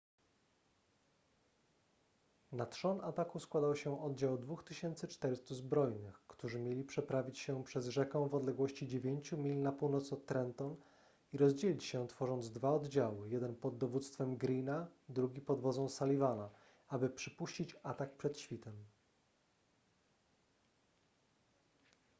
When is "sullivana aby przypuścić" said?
15.89-17.75